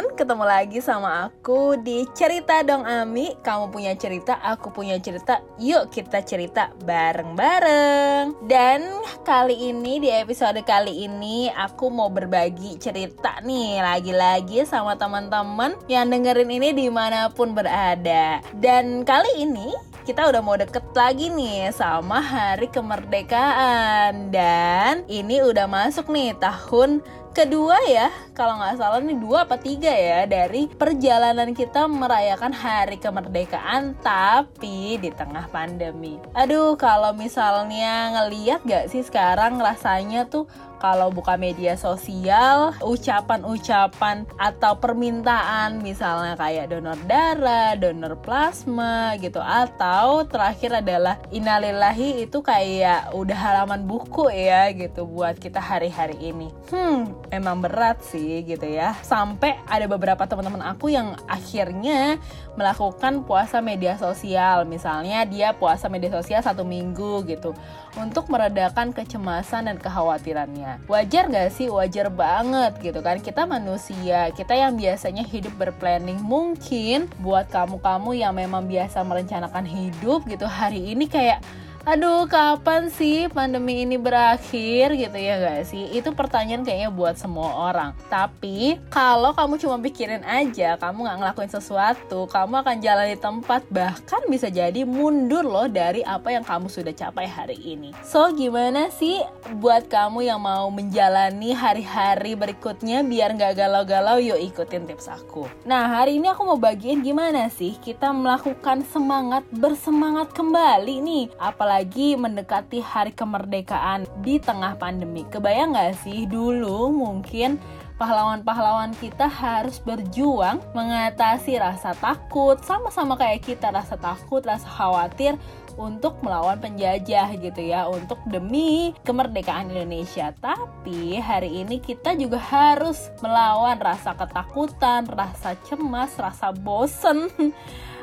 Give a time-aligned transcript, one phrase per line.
[0.00, 3.36] teman-teman, ketemu lagi sama aku di Cerita Dong Ami.
[3.44, 5.44] Kamu punya cerita, aku punya cerita.
[5.60, 8.48] Yuk kita cerita bareng-bareng.
[8.48, 8.80] Dan
[9.28, 16.08] kali ini di episode kali ini aku mau berbagi cerita nih lagi-lagi sama teman-teman yang
[16.08, 18.40] dengerin ini di mana pun berada.
[18.56, 19.68] Dan kali ini
[20.08, 27.04] kita udah mau deket lagi nih sama hari kemerdekaan dan ini udah masuk nih tahun
[27.30, 32.98] kedua ya kalau nggak salah nih dua apa tiga ya dari perjalanan kita merayakan hari
[32.98, 41.12] kemerdekaan tapi di tengah pandemi aduh kalau misalnya ngeliat gak sih sekarang rasanya tuh kalau
[41.12, 50.80] buka media sosial, ucapan-ucapan atau permintaan misalnya kayak donor darah, donor plasma gitu atau terakhir
[50.80, 56.48] adalah innalillahi itu kayak udah halaman buku ya gitu buat kita hari-hari ini.
[56.72, 58.94] Hmm, emang berat sih gitu ya.
[59.00, 62.18] Sampai ada beberapa teman-teman aku yang akhirnya
[62.58, 64.66] melakukan puasa media sosial.
[64.66, 67.54] Misalnya dia puasa media sosial satu minggu gitu
[67.98, 70.86] untuk meredakan kecemasan dan kekhawatirannya.
[70.86, 71.70] Wajar gak sih?
[71.70, 73.18] Wajar banget gitu kan.
[73.22, 80.26] Kita manusia, kita yang biasanya hidup berplanning mungkin buat kamu-kamu yang memang biasa merencanakan hidup
[80.26, 81.42] gitu hari ini kayak
[81.88, 85.88] aduh kapan sih pandemi ini berakhir gitu ya gak sih?
[85.96, 87.96] Itu pertanyaan kayaknya buat semua orang.
[88.12, 93.64] Tapi kalau kamu cuma pikirin aja, kamu gak ngelakuin sesuatu, kamu akan jalan di tempat
[93.72, 97.96] bahkan bisa jadi mundur loh dari apa yang kamu sudah capai hari ini.
[98.04, 99.24] So gimana sih
[99.56, 105.48] buat kamu yang mau menjalani hari-hari berikutnya biar gak galau-galau yuk ikutin tips aku.
[105.64, 111.24] Nah hari ini aku mau bagiin gimana sih kita melakukan semangat bersemangat kembali nih.
[111.40, 115.22] Apalagi apalagi mendekati hari kemerdekaan di tengah pandemi.
[115.30, 117.62] Kebayang gak sih dulu mungkin
[117.94, 125.38] pahlawan-pahlawan kita harus berjuang mengatasi rasa takut sama-sama kayak kita rasa takut, rasa khawatir
[125.80, 130.36] untuk melawan penjajah gitu ya untuk demi kemerdekaan Indonesia.
[130.36, 137.32] Tapi hari ini kita juga harus melawan rasa ketakutan, rasa cemas, rasa bosen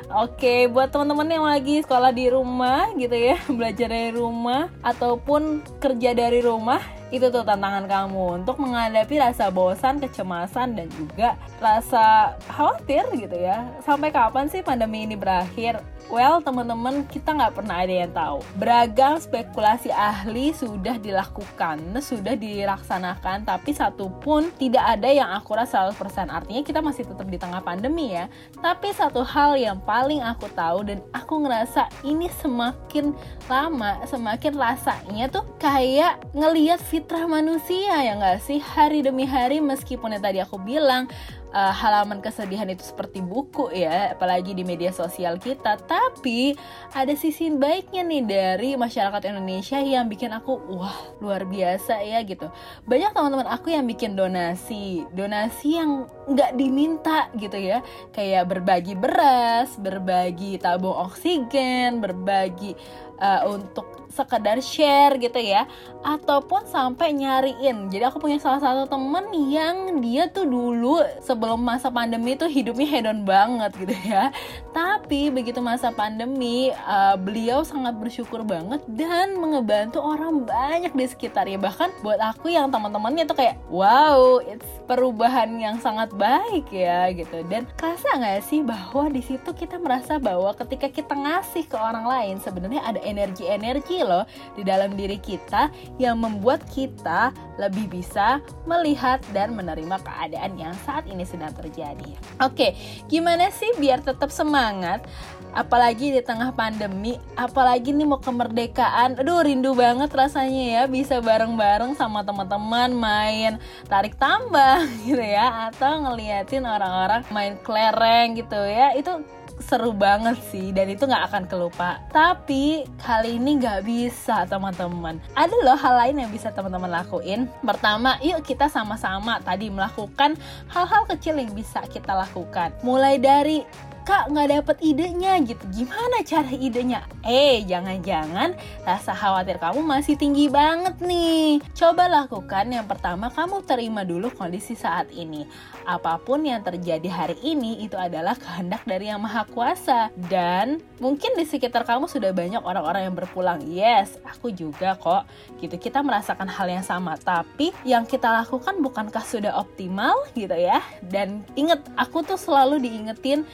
[0.08, 6.16] Oke, buat teman-teman yang lagi sekolah di rumah gitu ya, belajar dari rumah ataupun kerja
[6.16, 13.08] dari rumah, itu tuh tantangan kamu untuk menghadapi rasa bosan, kecemasan dan juga rasa khawatir
[13.16, 13.64] gitu ya.
[13.84, 15.80] Sampai kapan sih pandemi ini berakhir?
[16.08, 18.40] Well, teman-teman, kita nggak pernah ada yang tahu.
[18.56, 26.32] Beragam spekulasi ahli sudah dilakukan, sudah dilaksanakan, tapi satu pun tidak ada yang akurat 100%.
[26.32, 28.32] Artinya kita masih tetap di tengah pandemi ya.
[28.56, 33.12] Tapi satu hal yang paling aku tahu dan aku ngerasa ini semakin
[33.44, 38.58] lama, semakin rasanya tuh kayak ngeliat fitrah manusia ya nggak sih?
[38.58, 41.06] Hari demi hari meskipun yang tadi aku bilang
[41.54, 45.78] uh, halaman kesedihan itu seperti buku ya, apalagi di media sosial kita.
[45.78, 46.58] Tapi
[46.90, 52.50] ada sisi baiknya nih dari masyarakat Indonesia yang bikin aku wah luar biasa ya gitu.
[52.90, 57.78] Banyak teman-teman aku yang bikin donasi, donasi yang nggak diminta gitu ya,
[58.10, 62.74] kayak berbagi beras, berbagi tabung oksigen, berbagi
[63.22, 65.68] uh, untuk sekedar share gitu ya
[66.02, 67.90] ataupun sampai nyariin.
[67.92, 72.86] Jadi aku punya salah satu temen yang dia tuh dulu sebelum masa pandemi tuh hidupnya
[72.86, 74.30] hedon banget gitu ya.
[74.72, 81.58] Tapi begitu masa pandemi uh, beliau sangat bersyukur banget dan mengebantu orang banyak di sekitarnya.
[81.58, 87.44] Bahkan buat aku yang teman-temannya tuh kayak wow it's perubahan yang sangat baik ya gitu.
[87.44, 92.08] Dan kerasa nggak sih bahwa di situ kita merasa bahwa ketika kita ngasih ke orang
[92.08, 99.18] lain sebenarnya ada energi-energi loh di dalam diri kita yang membuat kita lebih bisa melihat
[99.34, 102.14] dan menerima keadaan yang saat ini sedang terjadi.
[102.38, 102.78] Oke,
[103.10, 105.02] gimana sih biar tetap semangat?
[105.50, 109.18] Apalagi di tengah pandemi, apalagi nih mau kemerdekaan.
[109.18, 113.52] Aduh, rindu banget rasanya ya bisa bareng-bareng sama teman-teman main
[113.90, 118.94] tarik tambang gitu ya atau ngeliatin orang-orang main kelereng gitu ya.
[118.94, 119.24] Itu
[119.62, 122.02] seru banget sih dan itu nggak akan kelupa.
[122.10, 125.18] Tapi kali ini nggak bisa teman-teman.
[125.34, 127.50] Ada loh hal lain yang bisa teman-teman lakuin.
[127.62, 130.38] Pertama yuk kita sama-sama tadi melakukan
[130.70, 132.74] hal-hal kecil yang bisa kita lakukan.
[132.82, 133.62] Mulai dari
[134.08, 135.60] kak nggak dapet idenya gitu.
[135.68, 137.04] Gimana cara idenya?
[137.20, 141.60] Eh jangan-jangan rasa khawatir kamu masih tinggi banget nih.
[141.76, 145.44] Coba lakukan yang pertama kamu terima dulu kondisi saat ini.
[145.84, 150.08] Apa pun yang terjadi hari ini itu adalah kehendak dari yang maha kuasa.
[150.16, 153.60] Dan mungkin di sekitar kamu sudah banyak orang-orang yang berpulang.
[153.68, 155.28] Yes aku juga kok.
[155.60, 157.20] Gitu kita merasakan hal yang sama.
[157.20, 160.80] Tapi yang kita lakukan bukankah sudah optimal gitu ya?
[161.04, 163.44] Dan inget aku tuh selalu diingetin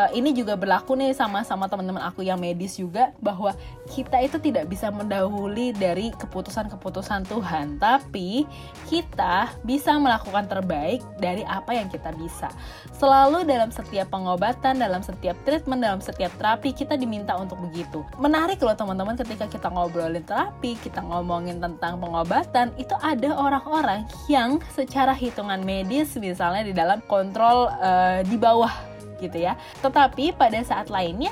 [0.00, 3.52] uh, ini juga berlaku nih sama sama teman-teman aku yang medis juga bahwa
[3.92, 8.48] kita itu tidak bisa mendahului dari keputusan-keputusan Tuhan, tapi
[8.88, 12.48] kita bisa melakukan terbaik dari apa yang kita bisa.
[12.96, 18.06] Selalu dalam setiap pengobatan, dalam setiap treatment, dalam setiap terapi kita diminta untuk begitu.
[18.16, 24.62] Menarik loh teman-teman ketika kita ngobrolin terapi, kita ngomongin tentang pengobatan, itu ada orang-orang yang
[24.72, 28.89] secara hitungan medis misalnya di dalam kontrol uh, di bawah
[29.20, 29.54] gitu ya.
[29.84, 31.30] Tetapi pada saat lainnya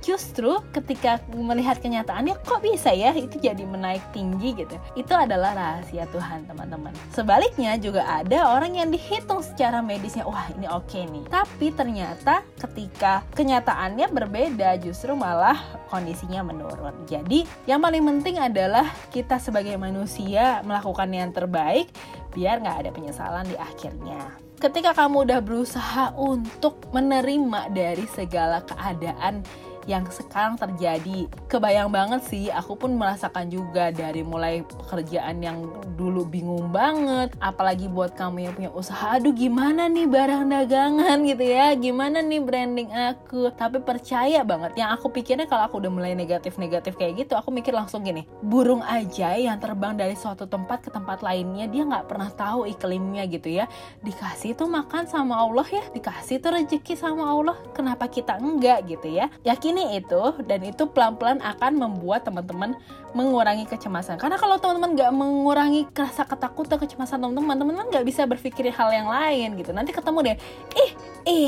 [0.00, 4.76] justru ketika melihat kenyataannya kok bisa ya itu jadi menaik tinggi gitu.
[4.96, 6.92] Itu adalah rahasia Tuhan teman-teman.
[7.12, 11.24] Sebaliknya juga ada orang yang dihitung secara medisnya wah ini oke okay nih.
[11.28, 15.60] Tapi ternyata ketika kenyataannya berbeda justru malah
[15.92, 17.04] kondisinya menurun.
[17.04, 21.92] Jadi yang paling penting adalah kita sebagai manusia melakukan yang terbaik
[22.32, 29.40] biar nggak ada penyesalan di akhirnya ketika kamu udah berusaha untuk menerima dari segala keadaan
[29.88, 31.28] yang sekarang terjadi.
[31.48, 37.86] Kebayang banget sih, aku pun merasakan juga dari mulai pekerjaan yang dulu bingung banget, apalagi
[37.86, 42.90] buat kamu yang punya usaha, aduh gimana nih barang dagangan gitu ya, gimana nih branding
[42.90, 43.52] aku.
[43.52, 47.76] Tapi percaya banget, yang aku pikirnya kalau aku udah mulai negatif-negatif kayak gitu, aku mikir
[47.76, 52.30] langsung gini, burung aja yang terbang dari suatu tempat ke tempat lainnya, dia nggak pernah
[52.32, 53.68] tahu iklimnya gitu ya.
[54.00, 59.08] Dikasih tuh makan sama Allah ya, dikasih tuh rezeki sama Allah, kenapa kita enggak gitu
[59.10, 59.28] ya.
[59.44, 62.74] Yakin ini itu dan itu pelan-pelan akan membuat teman-teman
[63.14, 64.18] mengurangi kecemasan.
[64.18, 69.08] Karena kalau teman-teman nggak mengurangi rasa ketakutan, kecemasan teman-teman, teman-teman nggak bisa berpikir hal yang
[69.08, 69.70] lain gitu.
[69.70, 70.36] Nanti ketemu deh,
[70.76, 70.90] ih,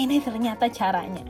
[0.06, 1.22] ini ternyata caranya.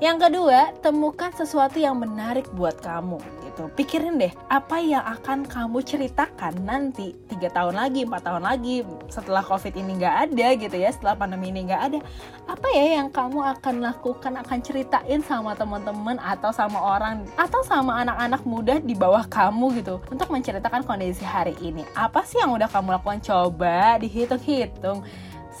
[0.00, 3.68] Yang kedua, temukan sesuatu yang menarik buat kamu gitu.
[3.76, 9.44] Pikirin deh, apa yang akan kamu ceritakan nanti tiga tahun lagi, empat tahun lagi, setelah
[9.44, 11.98] covid ini nggak ada gitu ya, setelah pandemi ini nggak ada.
[12.48, 18.00] Apa ya yang kamu akan lakukan, akan ceritain sama teman-teman atau sama orang atau sama
[18.00, 21.84] anak-anak muda di bawah kamu gitu untuk menceritakan kondisi hari ini.
[21.92, 23.20] Apa sih yang udah kamu lakukan?
[23.20, 25.04] Coba dihitung-hitung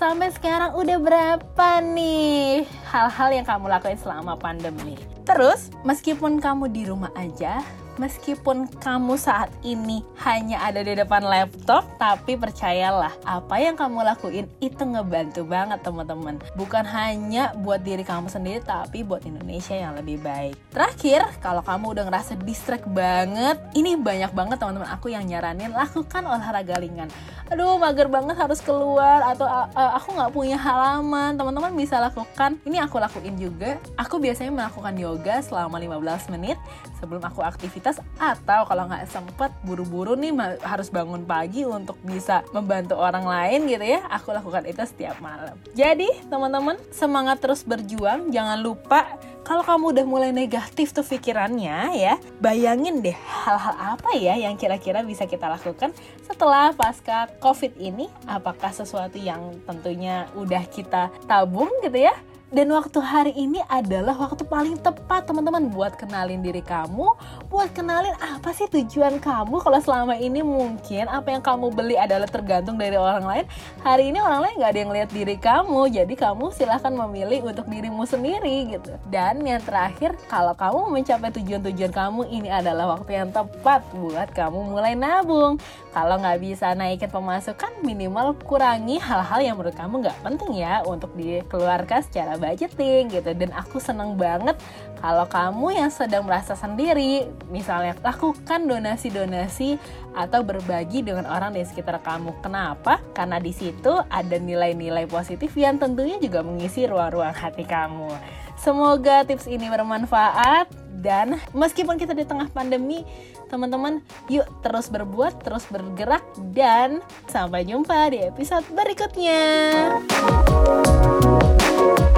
[0.00, 4.98] sampai sekarang udah berapa nih hal-hal yang kamu lakuin selama pandemi?
[5.22, 7.62] Terus, meskipun kamu di rumah aja,
[8.02, 14.50] meskipun kamu saat ini hanya ada di depan laptop, tapi percayalah, apa yang kamu lakuin
[14.58, 16.42] itu ngebantu banget teman-teman.
[16.58, 20.58] Bukan hanya buat diri kamu sendiri, tapi buat Indonesia yang lebih baik.
[20.74, 26.26] Terakhir, kalau kamu udah ngerasa distract banget, ini banyak banget teman-teman aku yang nyaranin lakukan
[26.26, 27.06] olahraga ringan.
[27.52, 31.34] Aduh, mager banget harus keluar atau uh, aku nggak punya halaman.
[31.34, 32.56] Teman-teman bisa lakukan.
[32.62, 33.76] Ini aku lakuin juga.
[34.00, 36.56] Aku biasanya melakukan yoga selama 15 menit
[37.00, 43.00] sebelum aku aktivitas atau kalau nggak sempet buru-buru nih harus bangun pagi untuk bisa membantu
[43.00, 48.60] orang lain gitu ya aku lakukan itu setiap malam jadi teman-teman semangat terus berjuang jangan
[48.60, 49.08] lupa
[49.40, 55.02] kalau kamu udah mulai negatif tuh pikirannya ya, bayangin deh hal-hal apa ya yang kira-kira
[55.02, 55.90] bisa kita lakukan
[56.22, 58.06] setelah pasca COVID ini.
[58.30, 62.14] Apakah sesuatu yang tentunya udah kita tabung gitu ya?
[62.50, 67.14] Dan waktu hari ini adalah waktu paling tepat teman-teman buat kenalin diri kamu,
[67.46, 72.26] buat kenalin apa sih tujuan kamu kalau selama ini mungkin apa yang kamu beli adalah
[72.26, 73.46] tergantung dari orang lain.
[73.86, 77.70] Hari ini orang lain nggak ada yang lihat diri kamu, jadi kamu silahkan memilih untuk
[77.70, 78.98] dirimu sendiri gitu.
[79.06, 84.74] Dan yang terakhir, kalau kamu mencapai tujuan-tujuan kamu, ini adalah waktu yang tepat buat kamu
[84.74, 85.62] mulai nabung.
[85.94, 91.14] Kalau nggak bisa naikin pemasukan, minimal kurangi hal-hal yang menurut kamu nggak penting ya untuk
[91.14, 93.30] dikeluarkan secara budgeting gitu.
[93.36, 94.56] Dan aku seneng banget
[94.98, 99.76] kalau kamu yang sedang merasa sendiri misalnya lakukan donasi-donasi
[100.16, 102.32] atau berbagi dengan orang di sekitar kamu.
[102.40, 102.98] Kenapa?
[103.12, 108.08] Karena di situ ada nilai-nilai positif yang tentunya juga mengisi ruang-ruang hati kamu.
[108.56, 110.88] Semoga tips ini bermanfaat.
[111.00, 113.08] Dan meskipun kita di tengah pandemi
[113.50, 113.98] teman-teman
[114.30, 116.22] yuk terus berbuat terus bergerak
[116.54, 119.42] dan sampai jumpa di episode berikutnya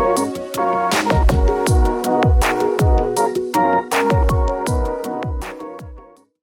[0.02, 1.01] Thank you.